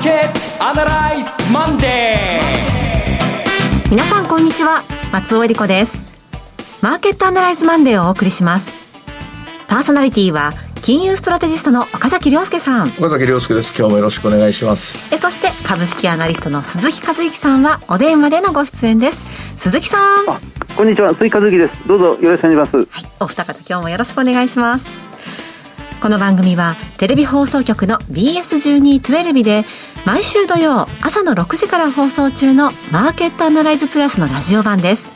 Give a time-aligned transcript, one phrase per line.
[0.00, 3.90] ーケットアナライズマンデー。
[3.90, 4.82] 皆さんこんにちは。
[5.12, 6.18] 松尾恵理子です。
[6.80, 8.72] マーケットアナライズマンデーをお送りします。
[9.68, 12.88] パーソナリティは金融ストラテジストの岡崎亮介さん。
[12.88, 13.74] 岡崎亮介です。
[13.78, 15.06] 今日もよろしくお願いします。
[15.14, 19.18] えそして株式アナリストの鈴木和之さんはお電話でのご出演です。
[19.58, 20.24] 鈴木さん。
[20.24, 21.12] こんにちは。
[21.12, 21.86] 鈴木和之です。
[21.86, 22.76] どうぞよろしくお願いします。
[22.90, 25.10] はいお二方今日もよろしくお願いします。
[26.00, 29.66] この番組はテレビ放送局の BS1212 で
[30.06, 35.08] 毎週土曜朝の6時から放送中のマーケットアナライズプラスのラジオ版です。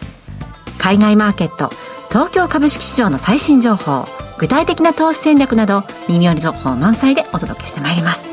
[0.79, 1.70] 海外マーケット
[2.10, 4.07] 東京株式市場の最新情報
[4.38, 8.27] 具体的な投資戦略など耳寄り情報満載でお届けしてまいります。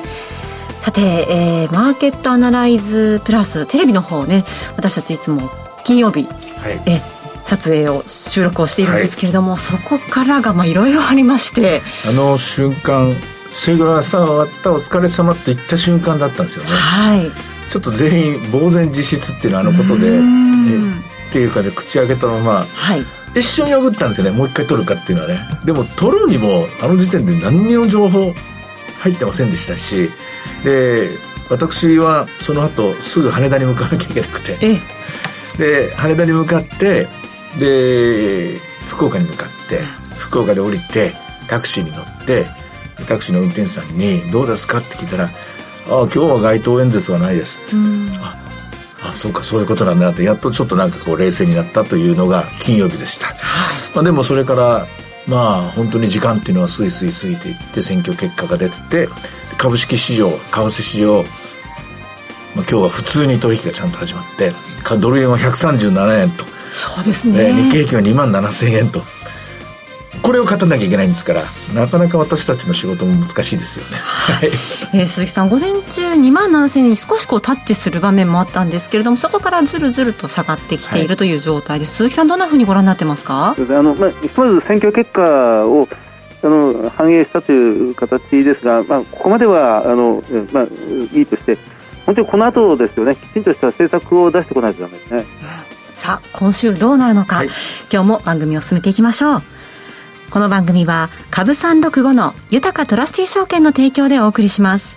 [0.81, 4.43] さて、えー、マーケットアナライズプラステレビの方ね
[4.77, 5.49] 私たちいつも
[5.83, 6.27] 金曜日、
[6.57, 7.01] はい、え
[7.45, 11.81] 撮影を収録をしているんですけれども、はい、そこからがいろいろありまして。
[12.05, 13.15] あの瞬間
[13.51, 16.71] 「それが朝終わったお疲れ様って言った瞬間だったんですよね。
[16.71, 17.31] はい。
[17.69, 24.37] ちょっと全員呆然自失っていうのはあのことでえっていうかで口開けたまま、はい、一瞬よぐったんですよね。
[24.37, 25.39] もう一回取るかっていうのはね。
[25.65, 28.33] でも取るにもあの時点で何にも情報
[29.01, 30.09] 入ってませんでしたし
[30.63, 31.09] で
[31.49, 34.57] 私はその後すぐ羽田に向かわなきゃいけなくて。
[35.57, 37.07] で羽田に向かって
[37.59, 38.57] で
[38.87, 39.81] 福岡に向かって
[40.17, 41.11] 福岡で降りて
[41.47, 42.45] タクシーに乗って
[43.05, 45.31] タクシーの運転手さんに「どうですか?」って聞いたら「ああ
[45.89, 47.75] 今日は街頭演説はないです」って。
[48.23, 48.35] あ
[49.03, 50.11] あそうかそういうことなんだな。
[50.11, 53.35] ってやっとちょっとなんかこう冷静になったというのが金曜日でした、はい、
[53.95, 54.85] まあ、でもそれから
[55.27, 59.09] まあ本当に時間っていうのはスイスイ過ぎていって選挙結果が出てて
[59.57, 61.25] 株式市場為替市場、まあ、
[62.55, 64.53] 今日は普通に取引がちゃんと始まって
[64.99, 66.45] ドル円は137円と。
[66.71, 69.03] そうですね、日経平均は2万7000円と
[70.21, 74.51] これを勝たなきゃいけないんですからなかなか私たちの仕事も難しいですよね、はい。
[74.93, 83.55] えー、鈴木さん午前中2万7000円に少しこうタッチする場面もあったんですけれどもそこからずるずると下がってきているという状態です、はい、鈴木さんどんなふうにご覧になってますか？
[83.57, 85.21] あの、まあ、ひとまず選挙結果
[85.65, 85.87] を
[86.43, 90.63] あの反映したという形ですが、まあ、ここまではあの、まあ、
[91.13, 91.57] いいとして
[92.05, 93.15] 本当にこの後ですよね。
[93.15, 95.25] きちんとした政策を出してこないとダメですね。
[95.95, 97.49] さあ今週どうなるのか、はい、
[97.93, 99.43] 今日も番組を進めていきましょう
[100.31, 104.95] この番組は株365の豊トラスティ証券の提供でお送りします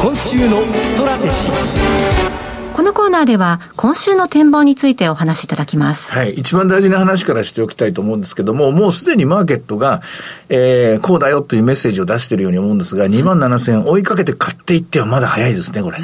[0.00, 2.34] 今週のストラテジー
[2.72, 6.10] このコーナーでは今週の展望についてお話しいただきます。
[6.10, 6.34] はい。
[6.34, 10.02] 一番大事な話からしておきたいと思うんですけども、もうすでにマーケットが、
[10.48, 15.98] えー、こうだよというメッセージを出しているように思うんですが、2万7000円追いかけて買っていってはまだ早いですね、これ。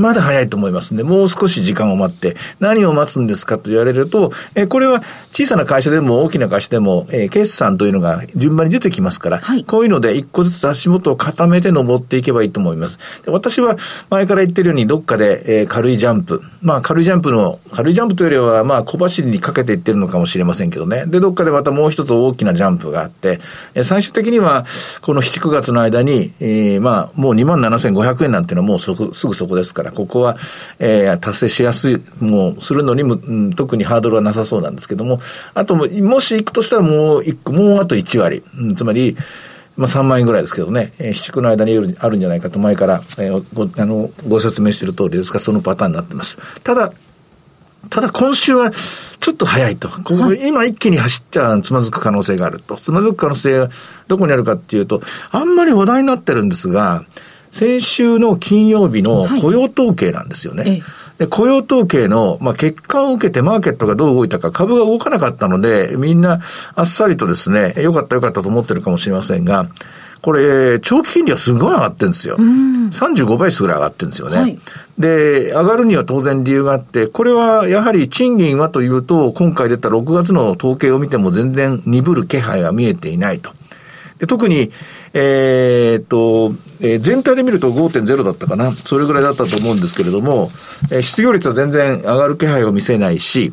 [0.00, 5.02] まだ早いと思いますんで、もう少し時間を待って、何を待つんですかと言われると、えー、これは
[5.32, 12.98] 小さな会社でも大きな会社でも、えー、決算というのが順番に出てきますから、はい、こういうので一個ずつ足元を固めて登っていけばいいと思います。
[13.26, 13.76] 私は
[14.08, 16.42] 前から言ってるように、どっかで、えー、軽いジャンプ。
[16.62, 21.04] まあ、軽いジャンプの、軽いジャンプというよりは、まあ、小走りにかけていってるのかもしれませんけどね。
[21.06, 23.40] で、どっかでまたもう一つ大きなジャンプがあって、
[23.82, 24.64] 最終的には、
[25.02, 30.36] この7、9月の間に、えー、まあ、もう27,500円なんていうのはもうそこ、すぐそこですから、ここは、
[30.78, 33.16] えー、達成しやすい、もう、するのにも、
[33.54, 35.20] 特にハードルはなさそうなんですけども、
[35.54, 38.42] あとも、もし行くとしたらもう一個、もうあと1割。
[38.56, 39.16] うん、つまり、
[39.76, 46.36] まあ、3万円ぐらいですけどね、えー、市区の間にあるんじゃないかと前から、えー、ごあのご説明している通りですが、そのパターンになってます。
[46.62, 46.92] ただ、
[47.88, 48.70] ただ今週は
[49.20, 49.88] ちょっと早いと。
[49.88, 52.76] ここ今一気に走っちゃつまずく可能性があると。
[52.76, 53.70] つまずく可能性は
[54.06, 57.04] どこにあるかっていうと、あんまり話題になってるんですが、
[57.52, 60.62] 先週の金曜日の雇用統計なんですよね。
[60.62, 60.82] はい
[61.20, 66.40] で、雇用統計の、まあ、結果を受けてマーケットがどう動いたか、株が動かなかったので、みんな
[66.74, 69.68] あっさりとですね、よかったよかったと思ってるかもしれませんが、
[70.22, 72.36] これ、長期金利はすごい上がってるんですよ。
[72.38, 74.36] 35倍数ぐらい上がってるんですよね。
[74.38, 74.58] はい、
[74.98, 83.50] で、上がるには当然理由があって、これはやはり賃金はというと、今回出た6月の統計を見ても全然鈍る気配が見えていないと。
[84.20, 84.70] で特に、
[85.14, 88.70] えー、っと、えー、全体で見ると5.0だったかな。
[88.72, 90.50] それぐらいだったと思うんですけれども、
[90.90, 93.52] えー、失業率は全然上がる気配を見せないし、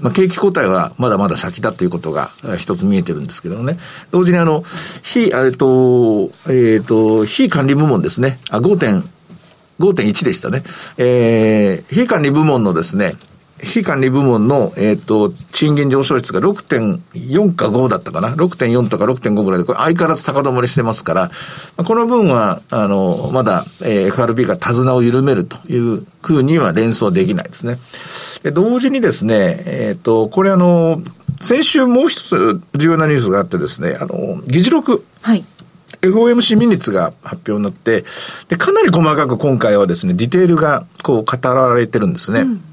[0.00, 3.78] まあ、景気後退はまだまだ先だということが一つ見えてるんですけどね。
[4.10, 4.64] 同時にあの、
[5.02, 8.40] 非、えっと、えっと、非管理部門ですね。
[8.50, 9.04] あ、5.
[9.78, 10.62] 5.1でしたね。
[10.96, 13.14] えー、非管理部門のですね、
[13.62, 21.30] 非管理部門の、えっ、ー、と、賃金上昇率が6.4か5だったかな？6.4とか6.5ぐらいで、これ相変わらず高止まりしてますから、
[21.76, 27.78] この分は、あの、まだ、えー、FRB が手綱を緩めるというふうには連想できないですね。
[28.42, 31.00] で、同時にですね、えっ、ー、と、これあの、
[31.40, 35.04] 先週もう一つ重要なニュースがあってですね、あの、議事録。
[35.22, 35.44] はい。
[36.00, 38.04] FOMC ミニッツが発表になって、
[38.48, 42.40] で、かなり細かく今回はですね、ディテールがこう語られてるんですね。
[42.40, 42.64] うん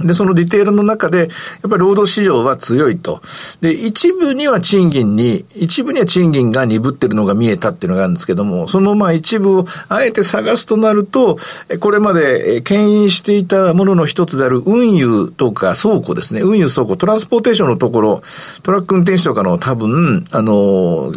[0.00, 1.28] で、そのディテールの中で、やっ
[1.70, 3.20] ぱり労働市場は強いと。
[3.60, 11.36] で、一部には賃金に、一部には賃金が鈍ってるのが見えたっていうのがあるんですけども、そのまあ一部をあえて探すとなると、
[11.80, 16.40] これまで牽引していたものの一つである運輸とか倉庫ですね。
[16.40, 18.22] 運輸倉庫、トランスポーテーションのところ、
[18.62, 21.12] トラック運転手とかの多分、あの、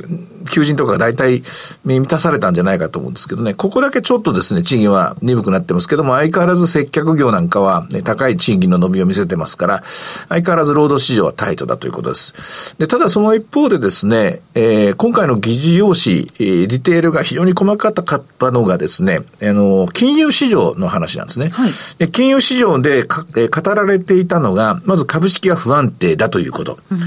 [0.46, 1.44] 求人とかが大体
[1.84, 9.84] 満たされたんじゃないかと思うんですけどね、ここだけちょっとですね、賃金は鈍くなってますけども、相変わらず接客業なんかは、ね、高い賃金の伸びを見せてますから、
[10.30, 12.76] 相変わらず労働市場はタイトだということです。
[12.78, 21.50] で、ただその一方でですね、えー、今回の議事要旨、えー、ディテールが非常に細かかったのがですね、あの、金融市場の話なんですね。
[21.50, 26.80] はい、で金融市場でか、えー、語られていたのが、まず株式が不安定だということ。
[26.92, 27.00] うん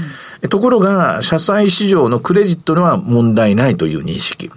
[0.47, 4.51] ところが、社債市場のクレジットには問題ないという認識。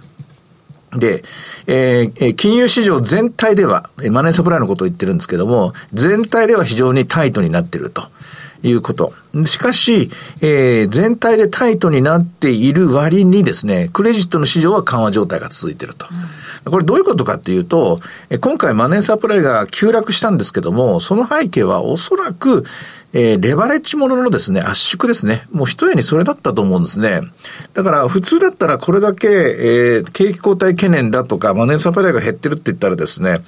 [0.97, 1.23] で、
[1.67, 8.07] えー、金融市場全体では、マネーサプライのことを言ってるんですけども、全体では非常にタイトになっていると。
[8.63, 9.13] いうこと。
[9.45, 10.09] しかし、
[10.41, 16.07] えー、全体でタイトになっている割にですね、クレジットの市場は緩和状態が続いていると。
[16.65, 17.99] うん、これどういうことかっていうと、
[18.39, 22.63] 今回マネーサプライが急落したんですけども、その背景はおそらく、
[23.13, 25.45] えー、レバレッジもののですね、圧縮ですね。
[25.51, 27.21] もう一重にそれだったと思うんですね。
[27.73, 33.41] だから普通だったらこれだけ、えー、景気後退懸念だとか、マネーサプライが減ってるって言ったらですね、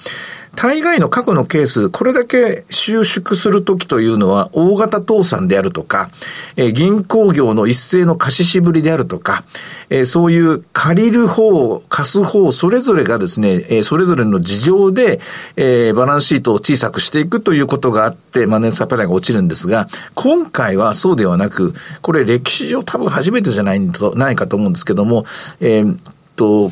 [0.56, 6.10] 大概の過去のケース、これだけ収縮するときというのは、大型倒産であるとか、
[6.56, 9.44] えー、銀行業の一斉の貸ししぶりであるとか、
[9.90, 15.20] えー、そういう借りる方、貸す方、それぞれがですね、えー、それぞれの事情で、
[15.58, 25.26] えー、バランスシートを小さくしていくということがあって、マネーサプライが落ちるんですが、今回はそうではなく、これ歴史上多分初めてじゃないと、ないかと思うんですけども、
[25.60, 25.98] えー、
[26.36, 26.72] と、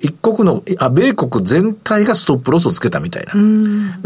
[0.00, 3.34] 一国の、あ、米国全体がストップロスをつけたみたいな。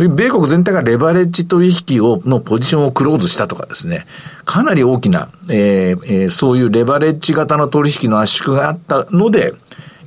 [0.09, 4.07] 米国全体がレバレッジ取引を、のポジションをクローズしたとかですね。
[4.45, 9.55] かなり大きな、えーえー、そういうレバレッジ型の取引の圧縮があったので、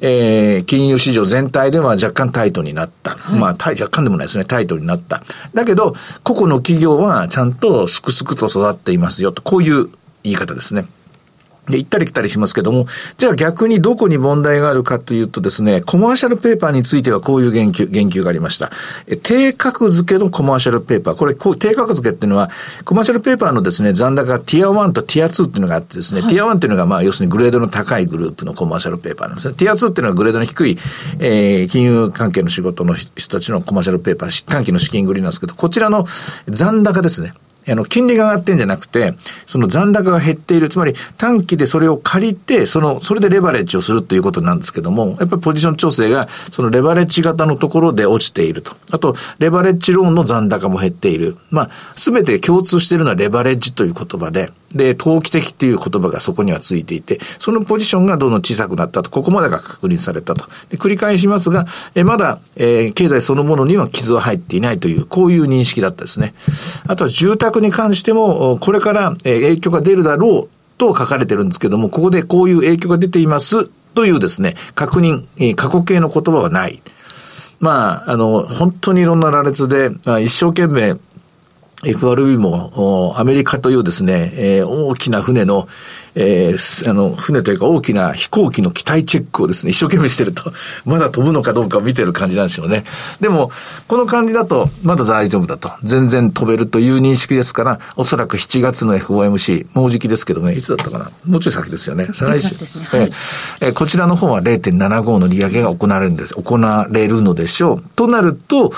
[0.05, 3.11] えー、金融市場全体では若干タイトになった。
[3.11, 5.23] はい、まあ、若干でもないですね、タイトになった。
[5.53, 9.89] だけど、個々の企業はちゃんとすくすくと育っていますよと、こういう
[10.23, 10.87] 言い方ですね。
[11.69, 12.87] で、行ったり来たりしますけども、
[13.17, 18.71] じゃあ逆にどこに問題があるかというとですね、コマーシャルペーパーについてはこういう言及、言及がありました。
[19.23, 21.15] 低格付けのコマーシャルペーパー。
[21.15, 22.49] これ、低格付けっていうのは、
[22.83, 29.53] コマーシャルペーパーのですね、残高がティア1とティア2っていうのがあってですね、はい、ティア1っていうのがまあ、要するにグレードの高いグループのコマーシャルペーパーなんですね。
[29.55, 30.77] ティア2っていうのはグレードの低い、
[31.19, 36.05] えー、金融関係の仕事の人たちのコマーシャルペーパー、短期の資金繰りなんですけど、こちらの
[36.49, 37.33] 残高ですね。
[37.67, 39.13] あの、金利が上がってんじゃなくて、
[39.45, 40.69] その残高が減っている。
[40.69, 48.73] つまり短期でそれを借りて、その、それでレバレッジをするということなんですけども、やっぱりポジション調整が、そのレバレッジ型のところで落ちていると。
[48.91, 51.37] あと、レバレッジローンの残高も減っている。
[51.49, 60.45] まあ、すべて共通しているのはレバレッジという言葉で、で、投機的っていう言葉がそこにはついていて、そのポジションがどんどん小さくなったと、ここまでが確認されたと。
[60.69, 66.33] で繰り返しますが、えまだ、えー、経済そのものには傷は入っていないという、こういう認識だったですね。
[66.87, 76.81] あとは住宅に関しても、これから、え影響が出るだろうと書かれてるんですけども、ここでこういう影響が出ていますというですね、確認、え過去形の言葉はない。
[77.59, 79.91] まあ、あの、本当にいろんな羅列で、
[80.21, 80.97] 一生懸命
[81.85, 85.67] FRB も、アメリカというですね、えー、大きな船の、
[86.15, 90.53] えー、あの、船というか大きな飛行機の機体チェックをですね、一生懸命してると、
[90.85, 92.85] まだ飛ぶのかどうかを見てる感じなんでしょうね。
[93.19, 93.51] でも、
[93.87, 95.71] この感じだと、まだ大丈夫だと。
[95.83, 101.11] 全然飛べるという認識ですから、おそらく7月の FOMC、もうじきですけどね、いつだったかな？
[101.25, 102.09] もうちょい先ですよね。
[102.13, 102.55] 再来週。
[102.95, 103.11] はい、
[103.61, 106.33] えー、こちらの方は0.75の利上げが行われるんです。
[106.35, 107.83] 行われるのでしょう。
[107.95, 108.71] となると、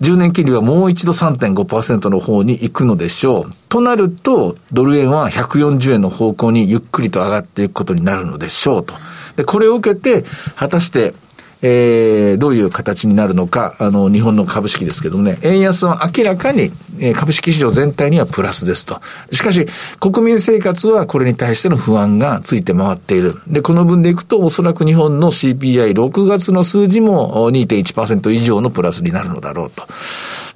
[0.00, 3.50] 10年金利はもう一度3.5%の方に行くのでしょう。
[3.68, 8.94] となると、ドル円は140円の方向にゆっくりと上がっていくことになるのでしょうと。
[9.36, 10.24] で、これを受けて、
[10.56, 11.14] 果たして
[11.66, 19.00] えー、どういう形になるのか、あの、日本の株式ですけどもね、円安は明らかに、えー、株式市場全体にはプラスですと。
[19.32, 19.66] しかし、
[19.98, 23.40] 国民生活はこれに対しての不安がついて回っている。
[23.46, 29.86] で、この分でいくと、おそらく日本の CPI6 月の数字も2.1%以上のプラスになるのだろうと。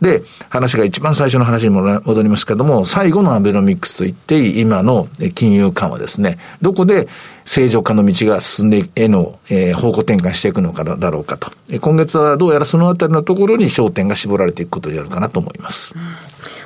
[0.00, 6.38] で、話が一番最初の話に戻りますけども、最後のアベノミクスといって、今の金融緩和ですね。
[6.62, 7.08] どこで
[7.44, 11.50] 正常化の道が進んで、への、えー、方向転換していくのかだろうかと。
[11.80, 15.94] 今月はどうやらそのあたりのところに焦点が絞られていくことになるかなと思います。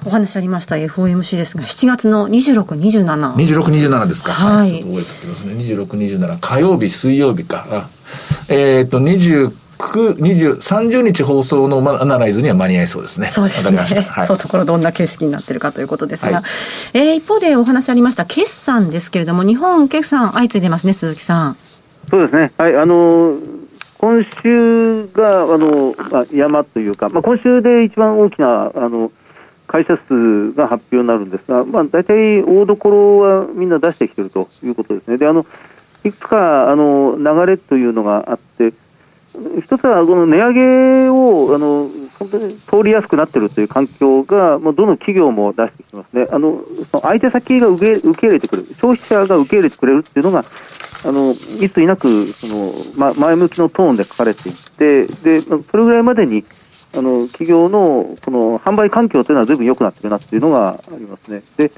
[0.05, 3.35] お話ありました FOMC ですが、7月の26、27。
[3.35, 4.33] 26、27ですか。
[4.33, 5.55] はいちょっと覚えておきますね。
[5.55, 5.87] 26、
[6.19, 6.39] 27。
[6.41, 7.67] 火曜日、水曜日か。
[7.71, 7.89] あ
[8.49, 9.53] えっ、と、29、
[9.89, 13.27] 20、30日放送のアナライズには間に合いそうですね。
[13.29, 13.79] そうですね。
[14.03, 14.39] はいそう。
[14.39, 16.43] ところどんな形式になってるかということですが、はい
[16.95, 21.57] えー一方でお話ありました決算ですけれども、日本決算相次いでますね、鈴木さん。
[22.09, 23.39] そうですね、はい、あの
[23.99, 29.12] 今週があの、まあ、山というか、まあ、今週で一番大きなあの
[29.69, 35.19] 会社数が発表になるんですが、まあ、大体大所はみんな出してきているということですね。
[35.19, 35.47] であの
[36.05, 38.75] いくつかあの流れというのがあって、
[39.61, 50.45] 一つはこの値上げをあの本当に通りやすくなっているという環境が、もうどの企業も出してきてますね、あのその相手先が受け受け入れてくれる、消費者が受け入れてくれるっていうのが、
[51.05, 56.45] あのいついなくその、ま、前向きのトーンで書かれていって、でそれぐらいまでに
[56.95, 61.43] あの企業のこの販売環境というのはずいぶん良くなってるなっていうのがありますね。
[61.57, 61.73] で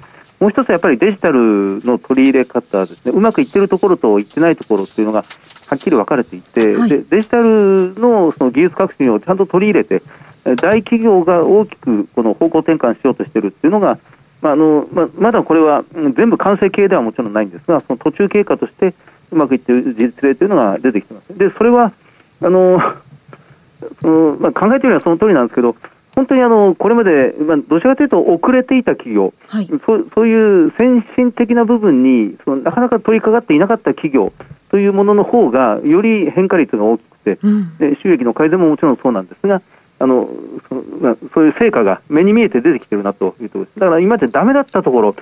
[0.45, 5.25] もう一つはやっぱりデジタルの取り入れ方ですね、うまくいってるところといってないところっていうのが
[5.69, 10.03] はっきり分かれていて、はいでデジタルのその技術革新をちゃんと取り入れて、
[10.45, 13.99] えー大企業が大きくこの方向転換しようとしているっていうのが、
[14.43, 18.93] まああのまあ、まだこれはうん全部完成形ではもちろんないんですが、その途中経過として
[19.33, 21.39] うまくいっている実例というのが出てきてます。
[21.39, 21.95] でそれは
[22.43, 22.79] あの
[24.03, 25.75] そのまあ、考えてみればその通りなんですけど、
[26.15, 34.33] 本当にあのこれまで、まあ、どちらかというと遅れていた企業、はいそうそういう先進的な部分にそのなかなか取り掛かっていなかった企業
[34.75, 37.79] というものの方が、より変化率が大きくて、うん。
[37.79, 39.63] で収益の改善ももちろんそうなんですが、
[40.01, 40.29] あの
[40.69, 43.79] そのまあ、そういう成果が目に見えて出てきてるなというところです。
[43.79, 45.15] だから今までダメだったところ、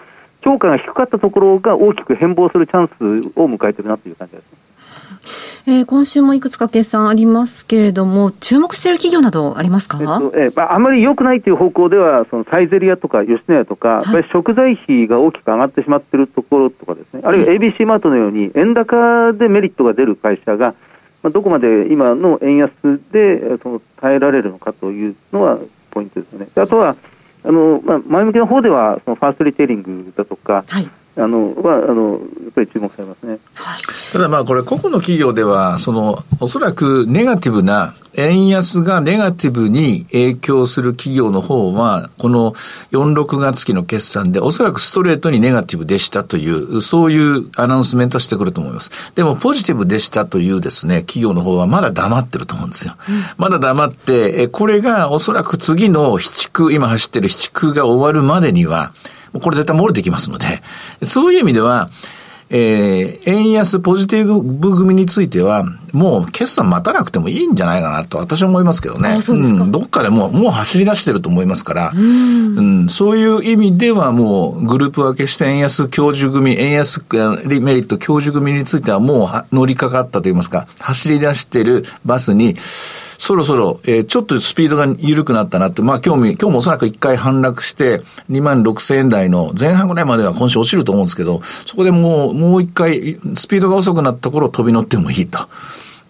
[0.42, 4.44] 評価が低かったところが大きく変貌するチャンスを迎えてるなという感じです。
[5.66, 20.74] えー今週もいくつか決算ありますけれども、注目している企業などありますか、えっとえーまあ、あまり良くないという方向では、そのサイゼリヤとか吉野家とか、やっぱり食材費が大きく上がってしまっているところとかですね、あるいは ABC マートのように、円高でメリットが出る会社が、
[21.22, 22.70] まあ、どこまで今の円安
[23.12, 25.58] でえーその耐えられるのかというのは
[25.92, 26.48] ポイントですよね。
[26.52, 26.96] であとは
[27.44, 30.90] あの、まあ、前向きな方では、そのファーストリテイリングだとか、はい。
[31.16, 33.38] あのはあのやっぱり注目されますね。
[33.54, 33.82] はい。
[34.12, 42.52] ただまあこれ個々の企業では、その、おそらくネガティブな、円安がネガティブに影響する企業の方は、この
[42.92, 48.90] 4、6月期の決算でおそらくストレートにネガティブでしたという、そういうアナウンスメントしてくると思います。
[49.14, 52.96] でもポジティブでしたというですね、企業の方はまだ黙ってると思うんですよ。
[53.38, 58.92] まだ黙って、えこれがおそらく次の七区、今走ってる七区が終わるまでには、
[59.40, 60.62] これ絶対漏れてきますので、
[61.04, 61.90] そういう意味では、
[62.54, 69.22] えー、円安ポジティブ組については、もう決算待たなくてもいいんじゃないかなと私は思いますけどね。
[69.34, 69.64] うですか。
[69.64, 82.56] ん、どっかでもう、もう走り出してると思いますから、うん、そういう意味ではもうグループ分けして円安教授組、円安メリット教授組についてはもうは乗りかかったといいますか、走り出してるバスに、
[83.22, 95.38] そろそろ、えーちょっとスピードが緩くなったなって、まあ今日も、今日もおそらく一回反落して、2万6千円台の前半ぐらいまでは今週落ちると思うんですけど、そこでもう、もう一回、スピードが遅くなった頃飛び乗ってもいいと。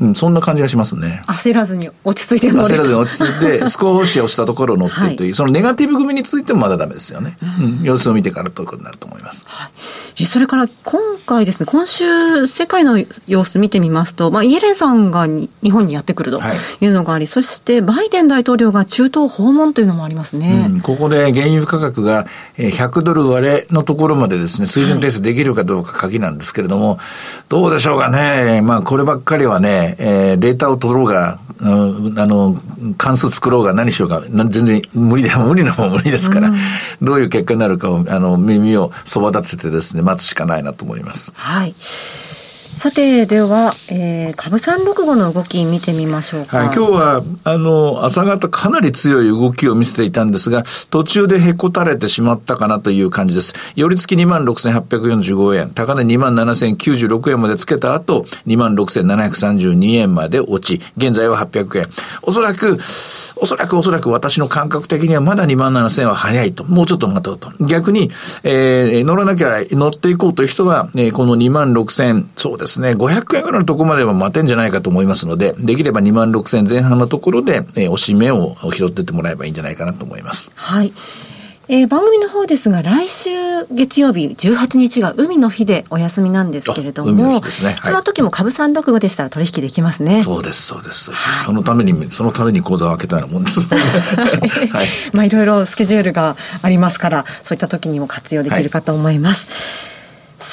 [0.03, 1.23] うん、そんな感じがしますね。
[1.27, 7.39] 焦らずに落ち着いて乗れ焦らずに落ち着いて、少し押したところを乗ってるという、そのネガティブ組についてもまだダメですよね。
[7.61, 9.45] うん、様子を見てからということになると思います。
[10.19, 20.69] えそれから今回ですね、今週、世界の様子見てみますと、まあ、イエレンさんがに日本にやってくるとはいいうのがあり、そしてバイデン大統領が中東訪問というのもありますね。
[20.71, 22.27] うん、ここで原油価格が
[22.59, 26.99] えー100ドル割れのところまでですね、水準訂正できるかどうか鍵なんですけれども、
[27.49, 28.61] どうでしょうかね。
[28.63, 32.57] まあ、こればっかりはね、えーデータを取ろうが、うんあの、
[32.99, 36.53] 関数作ろうが何しようが、な全然無理で、 無理なもん無理ですから、
[37.01, 41.33] どういう結果になるかを、あの、耳をそば立ててですね、待つしかないなと思います。
[41.35, 41.75] はい。
[42.83, 46.59] さて、では、えー、株365の動き見てみましょうか。
[46.59, 53.55] はい、今日は、あの、朝方かなり強い動きを見せていたんですが、途中でへこたれてしまったかなという感じです。
[53.77, 61.87] 寄り付き26,845円、高値27,096円までつけた後、26,732円まで落ち、現在は800円。
[62.23, 62.81] おそらく、
[63.37, 66.65] おそらくおそらく私の感覚的にはまだ27,000円は早いと。
[66.65, 67.53] もうちょっと待とうと。
[67.65, 68.11] 逆に、
[68.43, 80.51] えー乗らなきゃ乗っていこうという人は、えーこの26,000、そうですね、500円ぐらいのところまでは待てんじゃないかと思いますので、できれば26,000前半のところで、えーおしめを拾ってってもらえばいいんじゃないかなと思います。
[80.55, 80.93] はい。
[81.69, 83.31] えー、番組の方ですが、来週
[83.71, 87.43] 月曜日18日が海の日でお休みなんですけれども、ねはい、
[87.83, 90.23] その時も株365でしたら取引できますね。
[90.23, 91.13] そうです、そうです。
[91.13, 93.79] はい、そのために、そのために口座を開けたようなもんです、ね。
[94.71, 94.89] はい。
[95.13, 99.47] まあ、いろいろスケジュールがありますから、そういった時にも活用できるかと思います。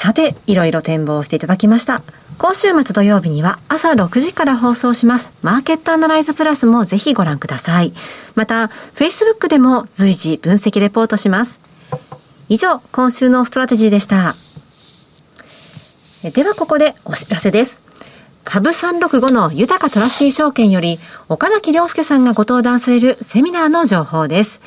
[0.02, 2.02] さて、いろいろ展望していただきました。
[2.38, 5.30] 今週末土曜日には朝6時から放送します。
[5.42, 7.92] マーケットアナライズプラスもぜひご覧ください。
[8.34, 11.60] また、Facebook でも随時分析レポートします。
[12.48, 14.36] 以上、今週のストラテジーでした。
[16.32, 17.82] ではここでお知らせです。
[18.42, 24.62] 株365のユタカトラスティ証券より岡崎良介さんがご登壇されるセミナーの情報です。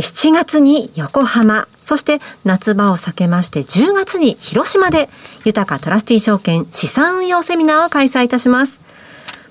[0.00, 5.08] 7月に横浜、そして夏場を避けまして10月に広島で
[5.46, 8.80] ユタカトラスティ証券資産運用セミナーを開催いたします。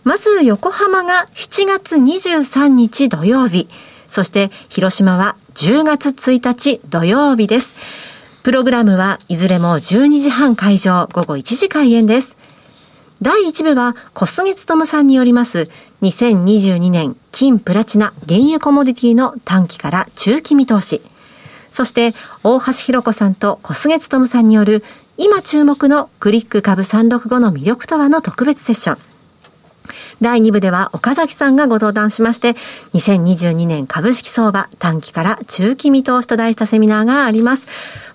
[0.04, 3.68] まず横浜が7月23日土曜日、
[4.08, 7.74] そして広島は10月1日土曜日です。
[8.44, 12.38] プログラムはいずれも12時半会場、午後1時開演です。
[13.20, 15.70] 第1部は小菅勤さんによります
[16.02, 21.02] 2022年金プラチナ原油コモディティの短期から中期見通し。
[21.72, 24.84] そして大橋弘子さんと小菅勤さんによる
[25.18, 28.98] 今注目のクリック株365の魅力とはの特別セッション。
[30.22, 32.56] 第2部では岡崎さんがご登壇しまして、
[32.94, 37.68] 2022年株式相場短期から中期見通しと題したセミナーがあります。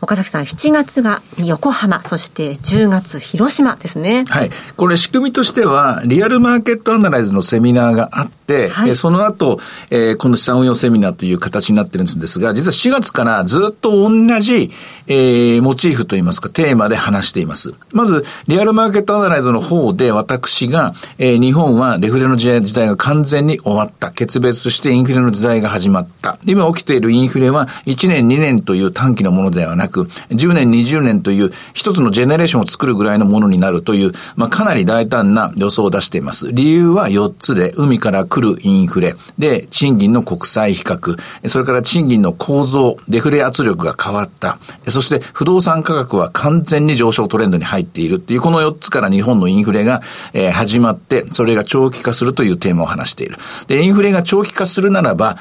[0.03, 4.25] 岡崎さん、7月が横浜、そして10月広島ですね。
[4.29, 4.51] はい。
[4.77, 14.71] これ仕組みとしては、リアルマーケットアナライズのセミナーがあって、はい、その後、えー、この資産運用セミナーという形になってるんですが、実は4月からずっと同じ、
[15.07, 17.75] えー、モチーフといいますか、テーマで話しています。
[17.93, 24.11] まず、リアルマーケットアナライズの方で私が、えー、日本はデフレの時代時代が完全に終わった。
[24.11, 26.39] 決別してインフレの時代が始まった。
[26.47, 36.53] 今起きているインフレは1年2年という短期のものではなく、10年20年という一つのジェネレーションを作るぐらいのものになるという、まあ、かなり大胆な予想を出しています。
[36.53, 41.17] 理由は4つで、海から来るインフレ、で、賃金の国際比較、
[41.47, 44.59] それから賃金の構造、デフレ圧力が変わった。
[44.89, 53.39] そして不動産価格は完全に上昇トレンドに入っているっていう、この4つから日本のインフレが、え、始まって、それが長期化するというテーマを話している。
[53.69, 55.39] で、インフレが長期化するならば、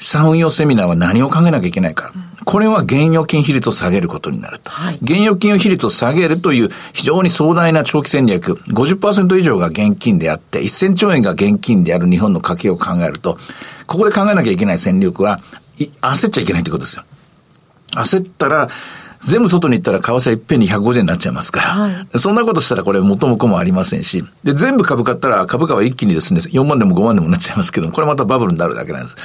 [0.00, 2.12] 資産運用セミナーは何を考えなきゃいけないか。
[2.46, 4.70] これは現預金比率を下げることになると。
[4.70, 8.54] はい、現預金比率を下げるという非常に壮大な長期戦略。
[8.68, 13.38] 50%以上が現金であって、1000兆円が現金である日本の家計を考えると、
[13.86, 15.38] ここで考えなきゃいけない戦略は、
[15.78, 17.04] 焦っちゃいけないということですよ。
[17.92, 18.68] 焦ったら、
[19.20, 29.16] 全部外に行ったら為替いっぺんに150円になっちゃいますから、はい、そんなことしたらこれ元も子もありませんし、で、全部株買ったら株価は一気にですね、4万でも5万でもなっちゃいますけど、これまたバブルになるだけなんです。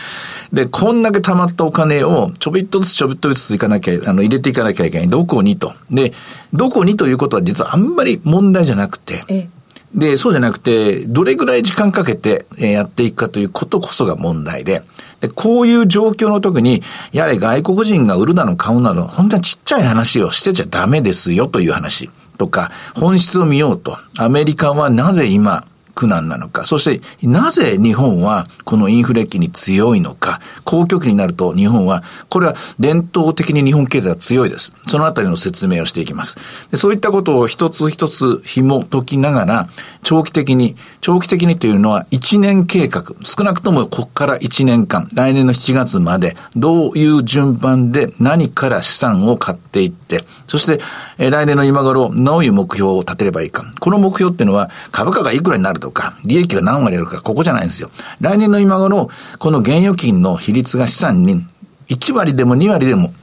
[0.51, 5.09] で、こんだけ溜まったお金をちょびっとずつちょびっとずついかなきゃ、あの、入れていかなきゃいけない。
[5.09, 5.73] どこにと。
[5.89, 6.13] で、
[6.53, 9.49] どこにということは実はあんまり問題じゃなくて、
[9.93, 14.83] で、そうじゃなくて、どれぐらい時間かけてやっていくかということこそが問題で、
[15.21, 23.97] で、こういう状況の時に、やれ外国人が売るなの買うなの、本当にちっちゃい話をしてちゃダメですよという話とか、本質を見ようと。
[24.17, 34.73] アメリカはなぜ今、苦難なのか、そしてなぜ日本はこのインフレ期に強いのか、公共期になると日本は、これは伝統的に日本経済は強いです。
[34.87, 36.35] そのあたりの説明をしていきます。
[36.69, 39.67] でそういったことを一つ一つ紐解きながら、
[40.03, 50.79] 長期的に、長期的にというのは1年計画、少なくともここから1年間、来年の7月まで、どういう順番で何から資産を買っていって、そして、
[51.17, 53.65] 来年の今頃、どういう目標を立てればいいか。
[53.79, 57.91] この目標っていうのは、株価がいくらになるととか、利益が何割あるか、ここじゃないんですよ。
[58.19, 61.45] 来年の今頃、この現預金の比率が資産に
[61.89, 63.13] 1割でも2割でも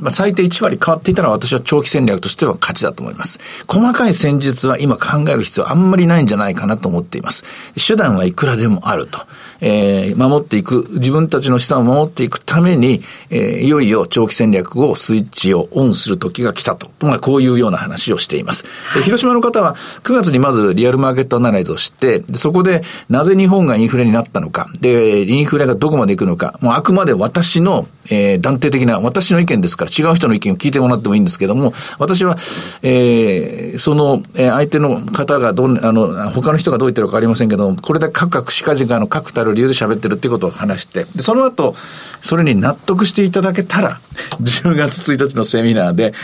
[0.00, 3.38] まあ、最低1割変わっていたら私は長期戦略としては勝ちだと思います。
[3.66, 7.44] 細かい戦術は今考える必要あんまりないんじゃないかなと思っています。
[7.74, 9.20] 手段はいくらでもあると。
[9.60, 16.90] えー、守っていく、自分たちの資産を守っていくために、えー、いよいよ長期戦略をスイッチをオンする時が来たと。
[17.00, 18.64] まあ、こういうような話をしています。
[18.88, 32.36] はい、広島の方は9月にまずリアルマーケットアナライズをして、そこでなぜ日本がインフレになったのか、で、インフレがどこまで行くのか、もうあくまで私の、えー、断定的な、私の意見ですから違う人の意見を聞いてもらってもいいんですけども、私は、
[32.82, 41.74] えー、その、えー、相手の方がどん、あの、他の人がどう言ってるかわかりませんけども、これだけ各々しかじかの確たる理由で喋ってるっていうことを話して、で、その後、
[42.22, 44.00] それに納得していただけたら、
[44.40, 46.14] 10月1日のセミナーで、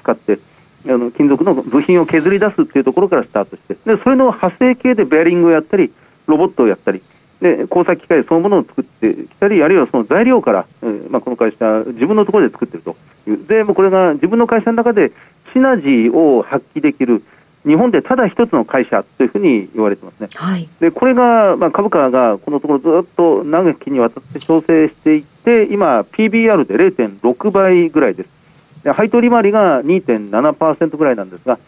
[0.00, 0.38] 使って、
[0.86, 5.92] あの金属の部品を削り出すっていうところからスタートして、でそれの派生系でベアリングをやったり、
[6.26, 7.02] ロボットをやったり、
[7.40, 12.96] で工作機械そのものを作ってきたり、あるいはその材料から、えーまあ、この会社、自分のところで作ってると
[13.28, 15.12] いう、でもこれが自分の会社の中で
[15.52, 17.22] シナジーを発揮できる、
[17.64, 20.28] 日本でただ一つの会社というふうに言われてますね。
[20.34, 28.38] はい、でこれが、まあ、株価がこのところずっと長きにわたって調整していって、今、PBR で0.6倍ぐらいです。
[28.84, 31.58] で配当利回りが2.7%ぐらいなんですが、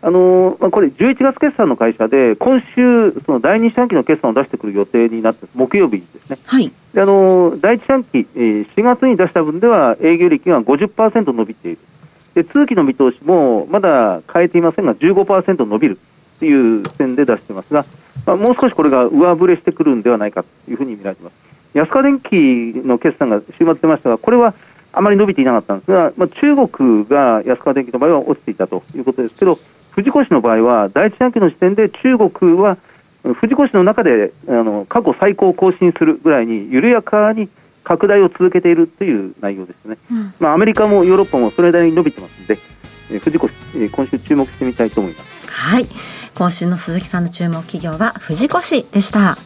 [0.00, 11.78] あのまあ、これ、11月決算の会社で、今週、その第2四半期の決算を出してくる予定になって、木曜日ですね、はい、であの第1四半期、えー、4月に出した分では、営業利益が50%伸びている。
[12.34, 15.98] で通期の見通しもまだ変えていませんが15%伸びる
[16.38, 17.84] という点で出していますが、
[18.26, 21.34] まあ、もう少しこれが上振れしてくるんではないかというふうに見られています。
[21.74, 22.30] 安川電機
[22.86, 24.54] の決算が週末出ましたがこれは
[24.92, 29.58] あまり伸びていなかったんですが、まあ、中国が安川電機の場合は落ちていたということですけど
[29.90, 32.76] 藤越の場合は第一四半期の時点で中国は
[33.22, 37.48] 藤越の中であの過去最高を更新するぐらいに緩やかに
[37.84, 42.58] 拡大を続けているという内容ですね、うん、まあ、アメリカもヨーロッパもそれなりに伸びてますので、
[43.10, 43.46] えー、藤越、
[43.76, 45.48] えー、今週注目してみたいと思います。
[45.48, 45.86] はい。
[46.34, 49.38] 今週の鈴木さんの注目企業は藤越でした。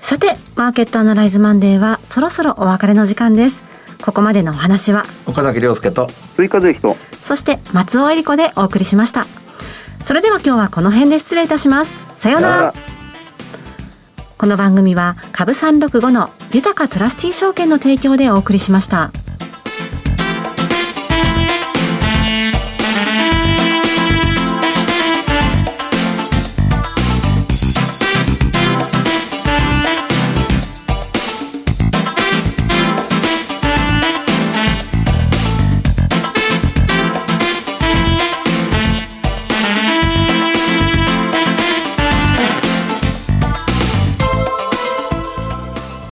[0.00, 3.62] さてマーケットアナライズマンデーはそろそろお別れの時間です
[4.04, 5.04] ここまでのお話は？
[5.24, 6.10] 岡崎亮介と。
[6.36, 9.26] 追加税人そして松尾恵里子でお送りしました。
[10.04, 11.92] それでは今日はこの辺で失礼いたします。
[12.18, 12.74] さようなら。
[14.36, 19.10] この番組は株365の豊かトラスティ証券の提供でお送りしました。